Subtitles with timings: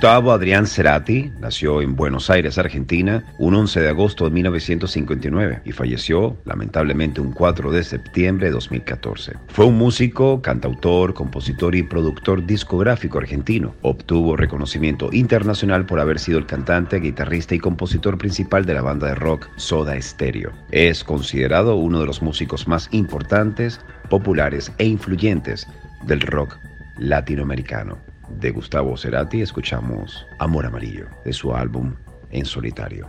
[0.00, 5.72] Gustavo Adrián Cerati nació en Buenos Aires, Argentina, un 11 de agosto de 1959 y
[5.72, 9.34] falleció, lamentablemente, un 4 de septiembre de 2014.
[9.48, 13.74] Fue un músico, cantautor, compositor y productor discográfico argentino.
[13.82, 19.08] Obtuvo reconocimiento internacional por haber sido el cantante, guitarrista y compositor principal de la banda
[19.08, 20.50] de rock Soda Stereo.
[20.70, 25.66] Es considerado uno de los músicos más importantes, populares e influyentes
[26.06, 26.56] del rock
[26.96, 31.94] latinoamericano de Gustavo Cerati escuchamos Amor Amarillo de su álbum
[32.30, 33.08] En Solitario.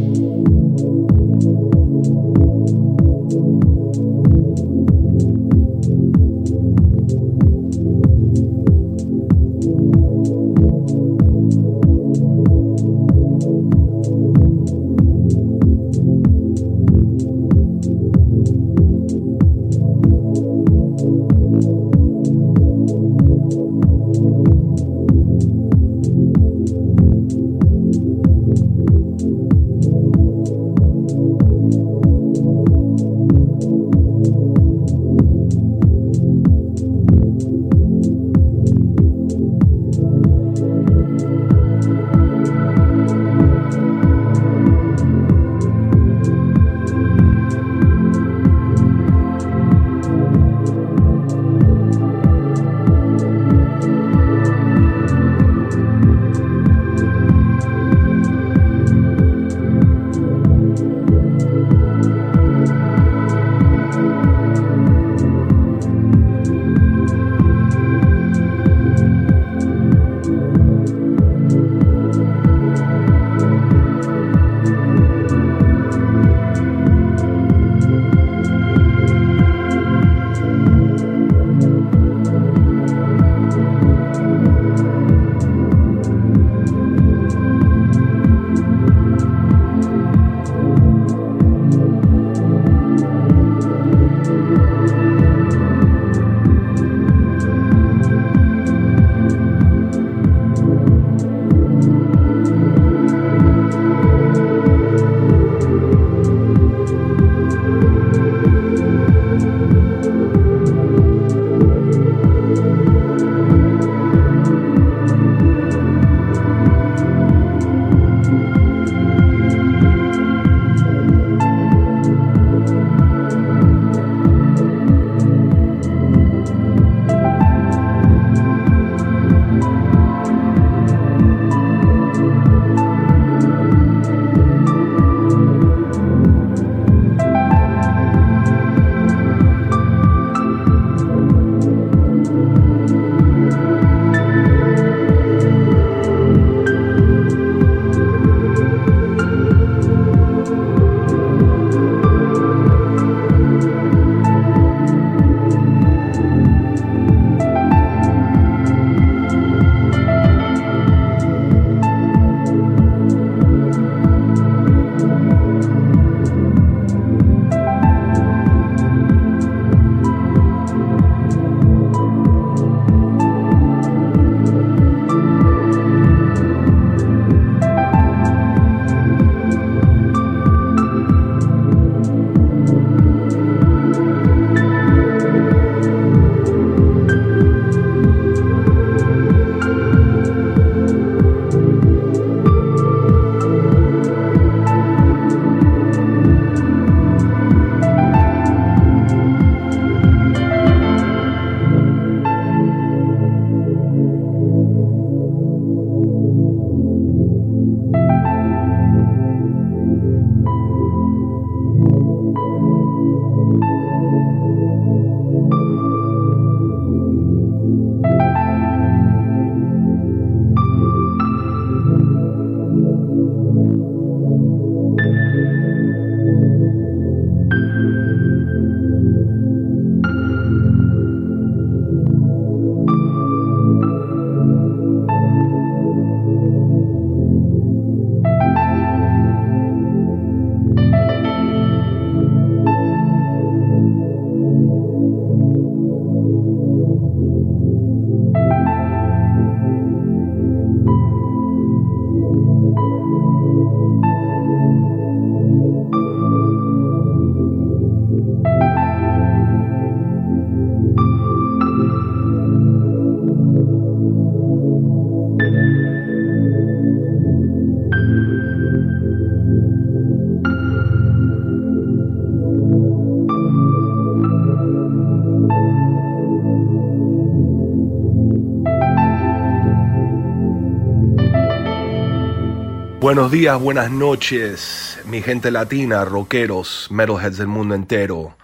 [283.11, 288.37] Buenos días, buenas noches, mi gente latina, rockeros, metalheads del mundo entero.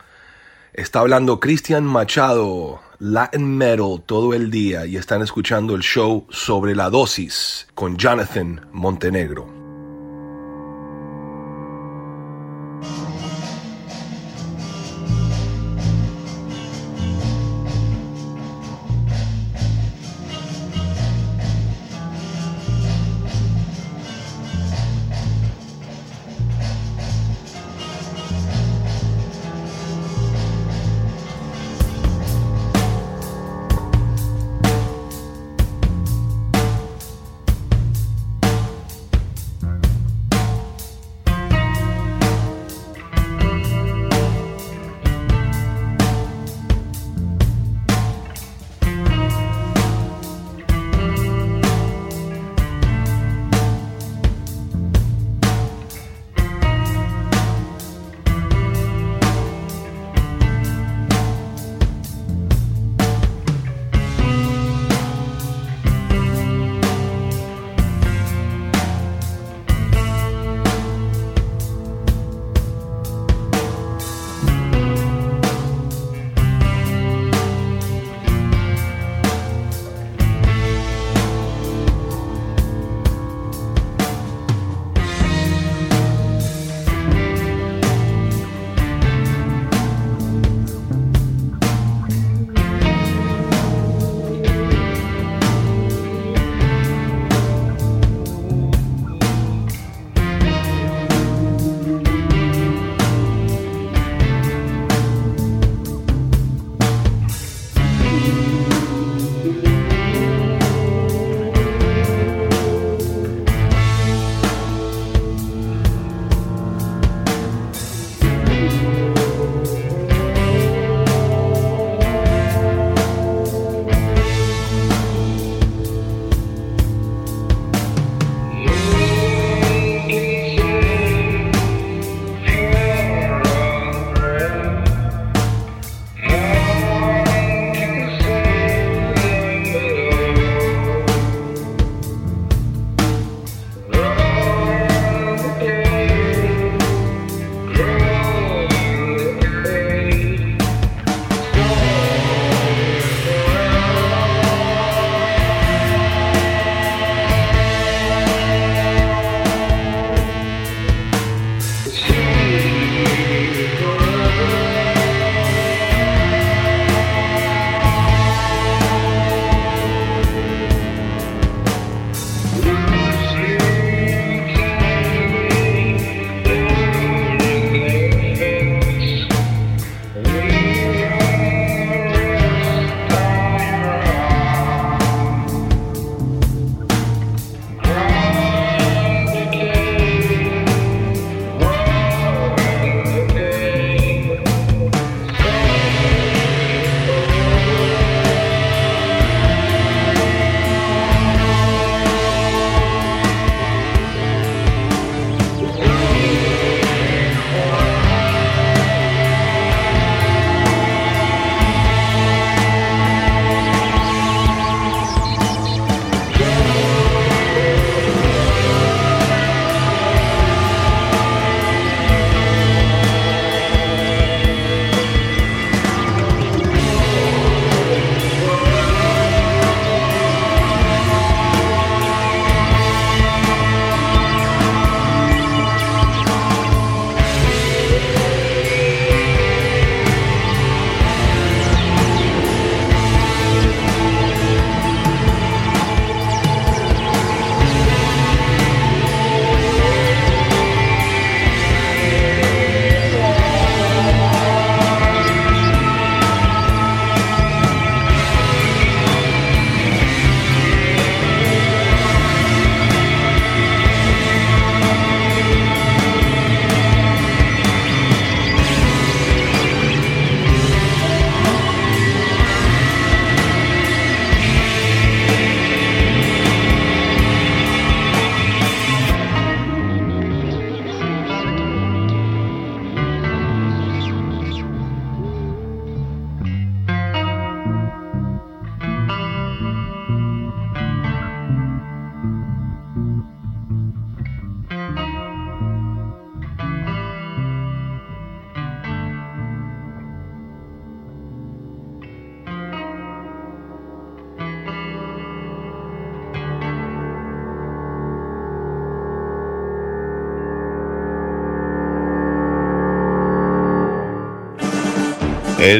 [0.73, 6.75] Está hablando Cristian Machado, Latin Metal todo el día y están escuchando el show sobre
[6.75, 9.56] la dosis con Jonathan Montenegro.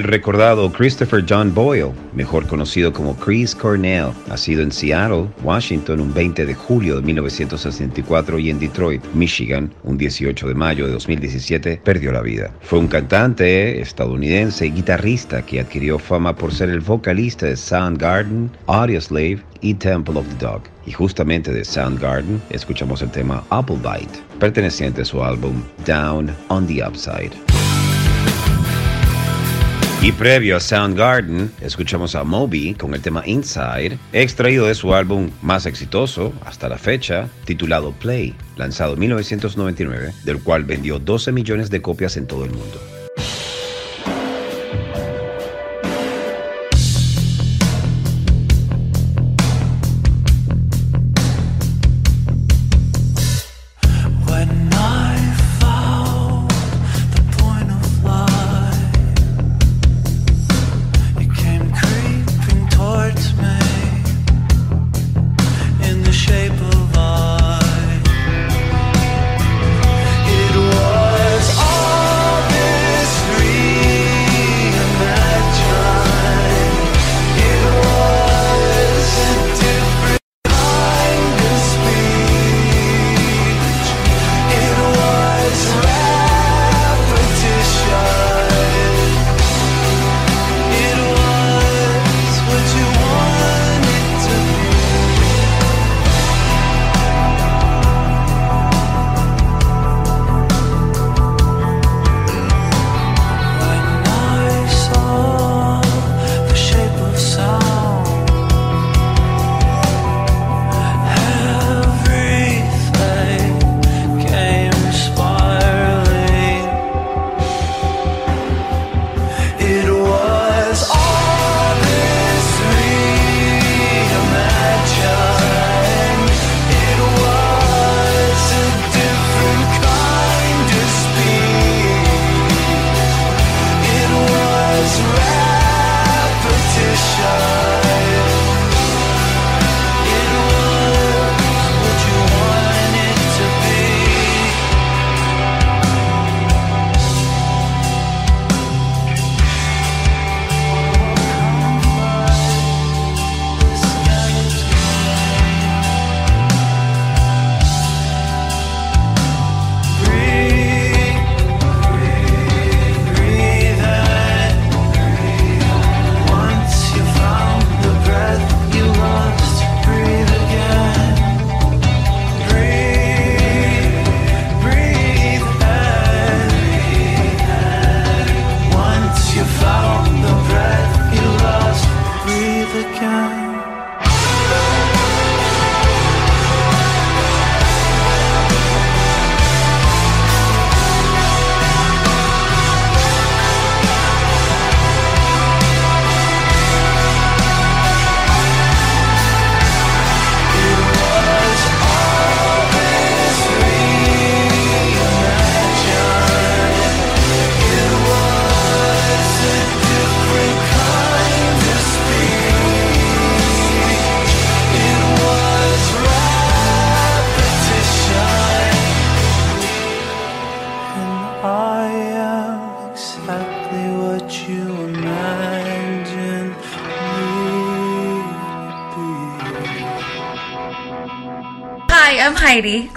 [0.08, 6.46] Recordado Christopher John Boyle, mejor conocido como Chris Cornell, nacido en Seattle, Washington, un 20
[6.46, 12.12] de julio de 1964 y en Detroit, Michigan, un 18 de mayo de 2017, perdió
[12.12, 12.52] la vida.
[12.62, 18.50] Fue un cantante estadounidense y guitarrista que adquirió fama por ser el vocalista de Soundgarden,
[18.68, 20.62] Audioslave y Temple of the Dog.
[20.86, 26.66] Y justamente de Soundgarden escuchamos el tema Apple Bite, perteneciente a su álbum Down on
[26.66, 27.47] the Upside.
[30.00, 35.32] Y previo a Soundgarden, escuchamos a Moby con el tema Inside, extraído de su álbum
[35.42, 41.72] más exitoso hasta la fecha, titulado Play, lanzado en 1999, del cual vendió 12 millones
[41.72, 42.97] de copias en todo el mundo.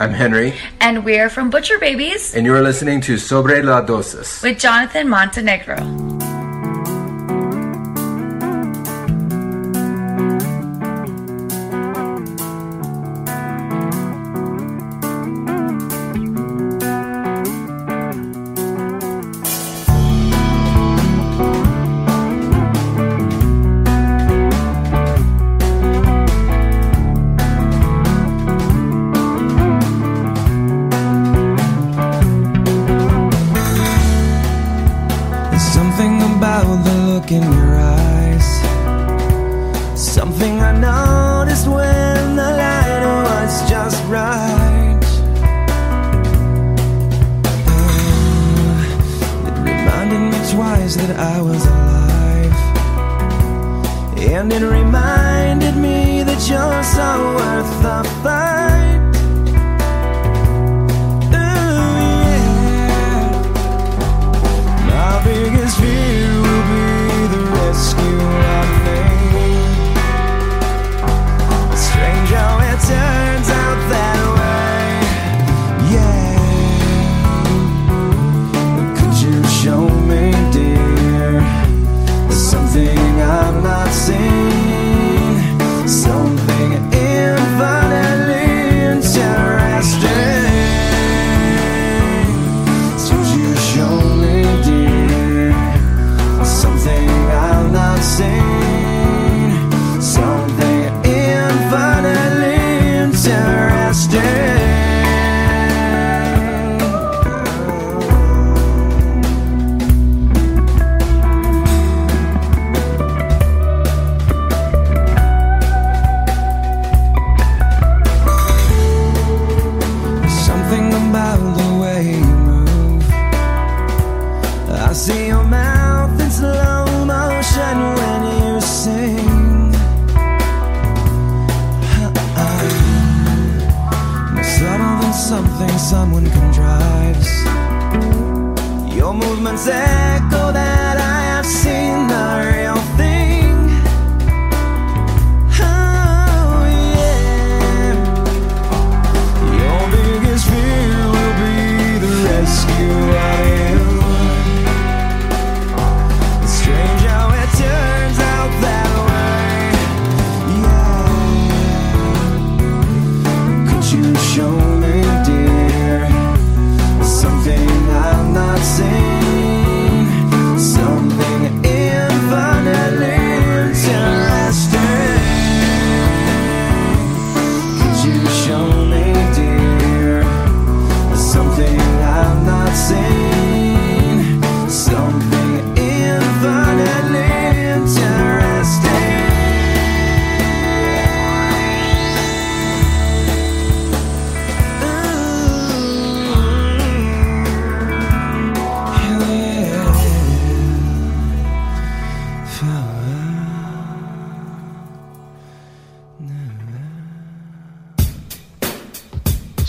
[0.00, 0.54] I'm Henry.
[0.80, 2.34] And we're from Butcher Babies.
[2.34, 6.09] And you're listening to Sobre la Dosis with Jonathan Montenegro.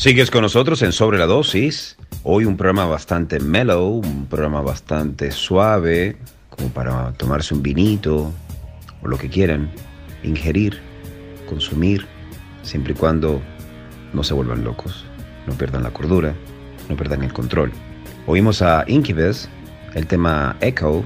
[0.01, 1.95] Sigues con nosotros en Sobre la Dosis.
[2.23, 6.17] Hoy un programa bastante mellow, un programa bastante suave,
[6.49, 8.31] como para tomarse un vinito
[9.03, 9.69] o lo que quieran,
[10.23, 10.79] ingerir,
[11.47, 12.07] consumir,
[12.63, 13.43] siempre y cuando
[14.11, 15.05] no se vuelvan locos,
[15.45, 16.33] no pierdan la cordura,
[16.89, 17.71] no pierdan el control.
[18.25, 19.49] Oímos a Incubus,
[19.93, 21.03] el tema Echo,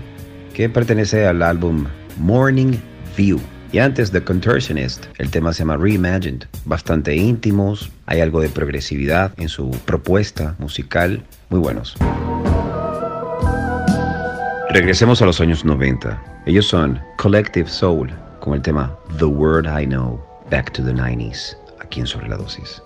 [0.53, 1.85] que pertenece al álbum
[2.17, 2.77] Morning
[3.17, 3.41] View.
[3.75, 9.33] Y antes The Contortionist, el tema se llama Reimagined, bastante íntimos, hay algo de progresividad
[9.35, 11.97] en su propuesta musical, muy buenos.
[14.69, 16.43] Regresemos a los años 90.
[16.45, 21.57] Ellos son Collective Soul con el tema The Word I Know, Back to the 90s,
[21.81, 22.81] aquí en Sobre la Dosis.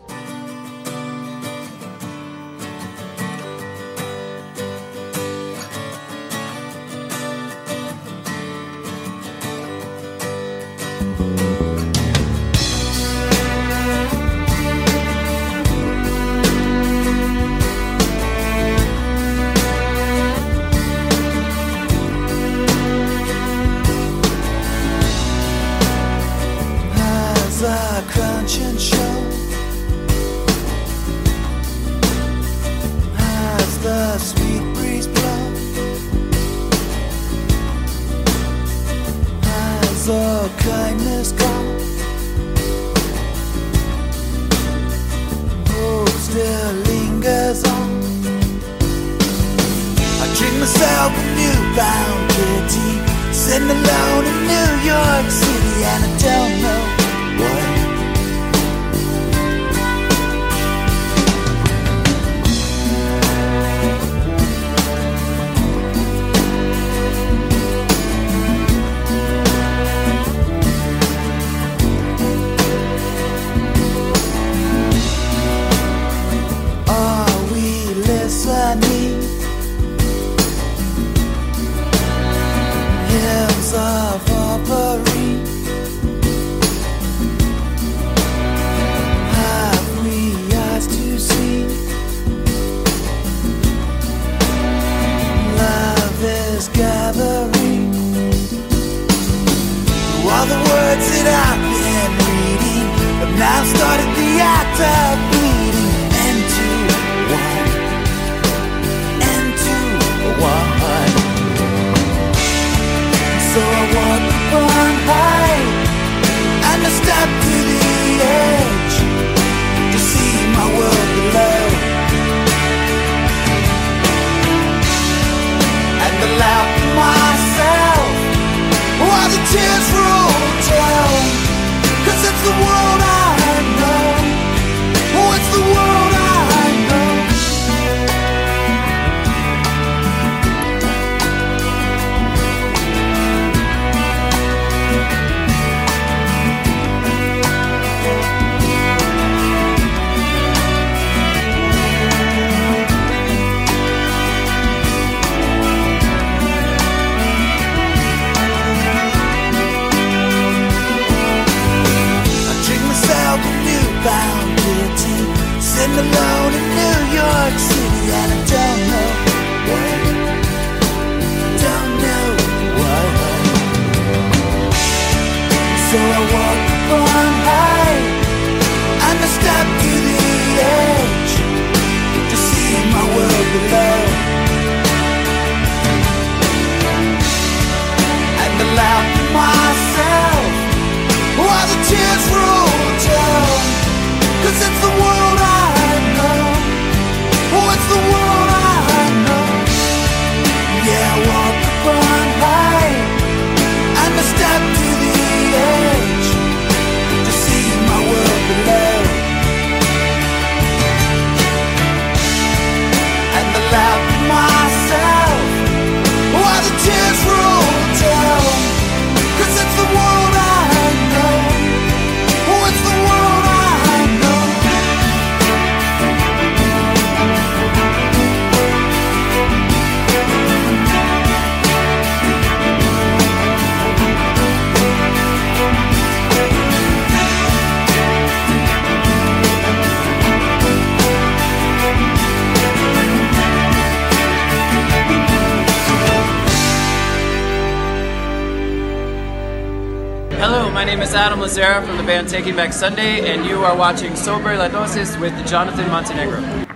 [251.49, 255.19] Adam Lazara from the band Taking Back Sunday, and you are watching Sober La Dosis
[255.19, 256.68] with Jonathan Montenegro.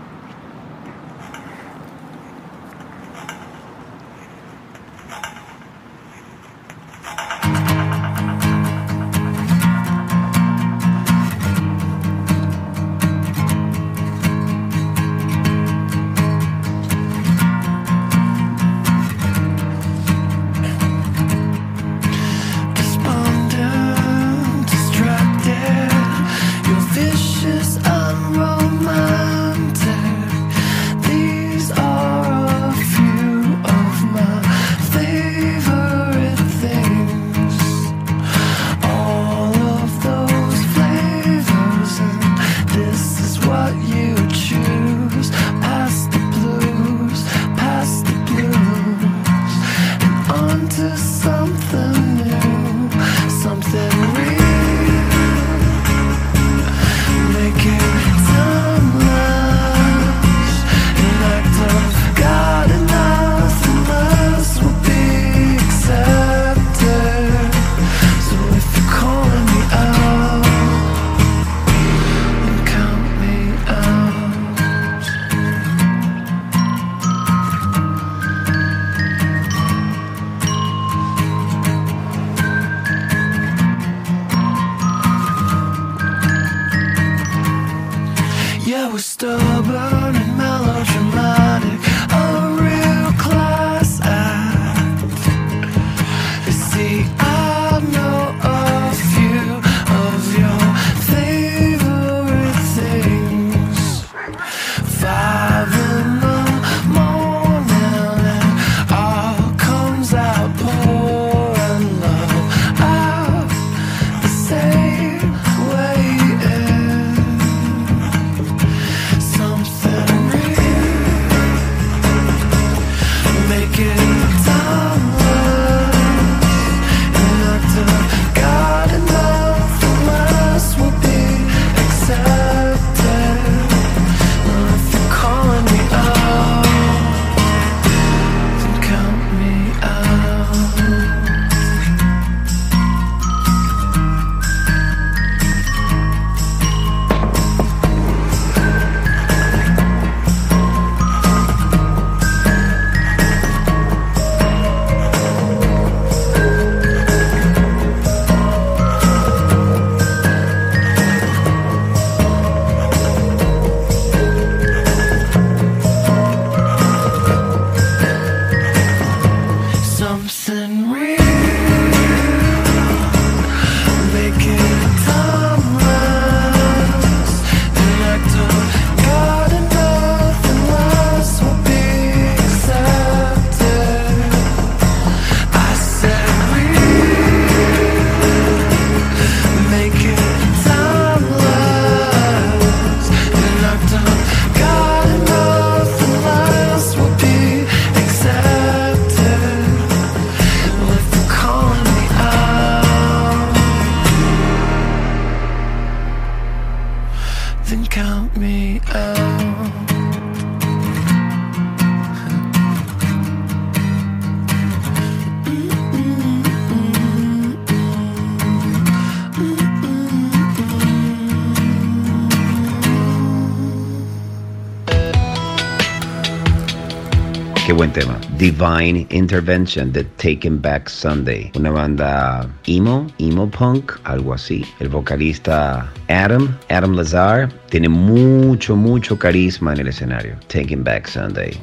[227.66, 228.20] Qué buen tema.
[228.38, 231.50] Divine Intervention de Taken Back Sunday.
[231.56, 234.66] Una banda emo, emo punk, algo así.
[234.82, 240.36] El vocalista Adam, Adam Lazar, tiene mucho, mucho carisma en el escenario.
[240.48, 241.54] Taken Back Sunday.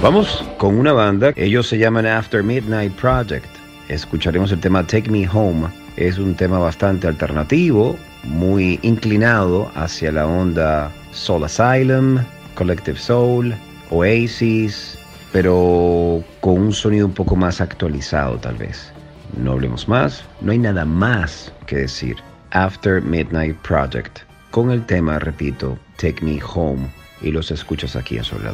[0.00, 1.32] Vamos con una banda.
[1.34, 3.48] Ellos se llaman After Midnight Project.
[3.88, 5.66] Escucharemos el tema Take Me Home.
[5.96, 12.18] Es un tema bastante alternativo, muy inclinado hacia la onda Soul Asylum,
[12.54, 13.54] Collective Soul,
[13.90, 14.98] Oasis,
[15.32, 18.92] pero con un sonido un poco más actualizado tal vez.
[19.36, 22.16] No hablemos más, no hay nada más que decir.
[22.52, 24.20] After Midnight Project,
[24.52, 26.88] con el tema, repito, Take Me Home,
[27.20, 28.48] y los escuchas aquí en Sobre.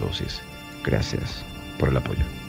[0.84, 1.44] Gracias
[1.78, 2.39] por el apoyo.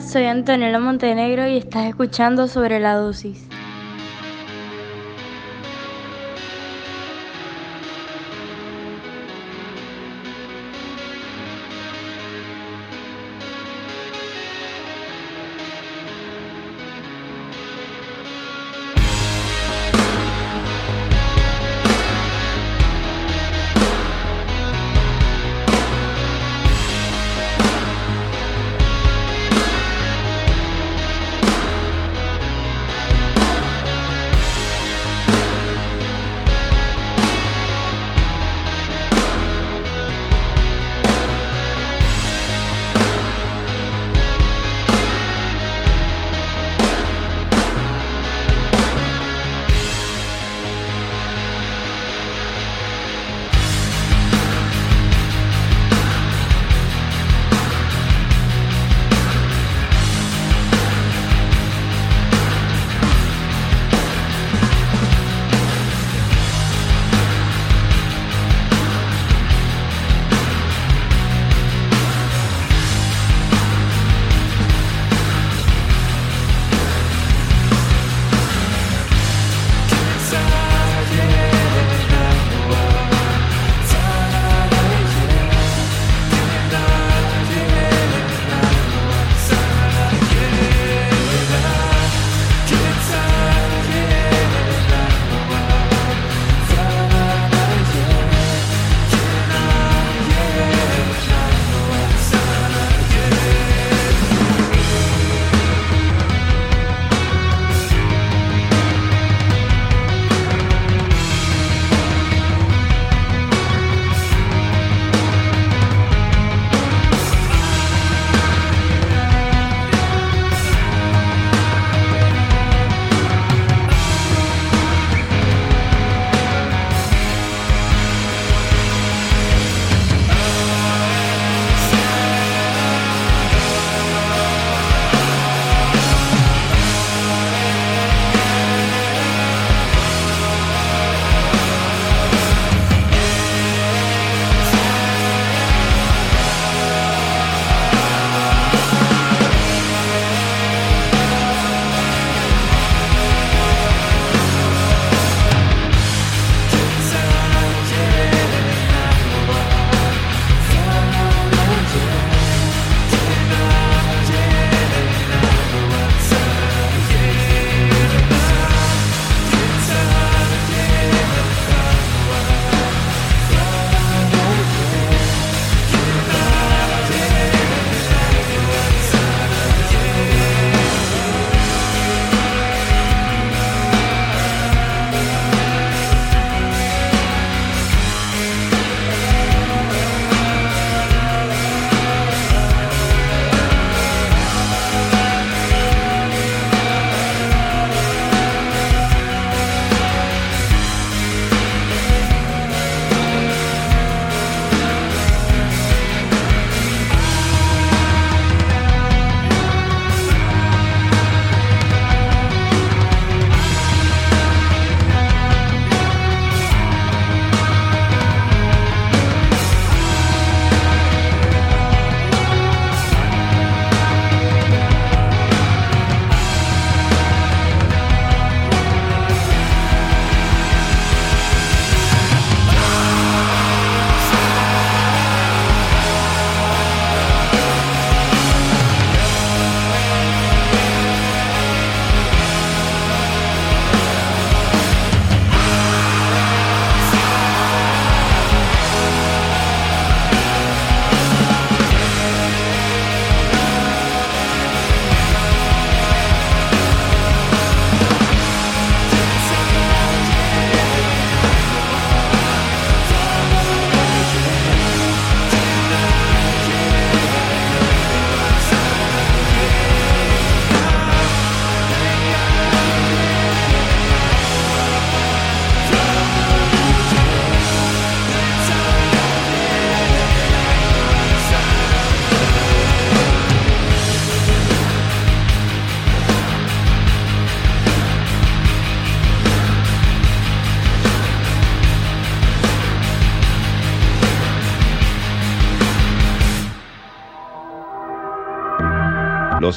[0.00, 3.46] Soy Antonella Montenegro y estás escuchando sobre la dosis.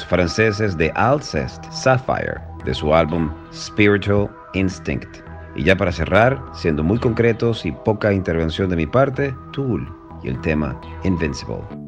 [0.08, 5.22] Franceses de Alcest Sapphire, de su álbum Spiritual Instinct.
[5.54, 9.86] Y ya para cerrar, siendo muy concretos y poca intervención de mi parte, Tool
[10.22, 11.87] y el tema Invincible.